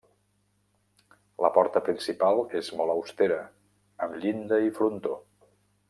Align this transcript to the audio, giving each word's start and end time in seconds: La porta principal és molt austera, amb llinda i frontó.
La 1.45 1.51
porta 1.59 1.83
principal 1.89 2.41
és 2.63 2.73
molt 2.79 2.95
austera, 2.97 3.39
amb 4.07 4.21
llinda 4.25 4.63
i 4.71 4.77
frontó. 4.81 5.19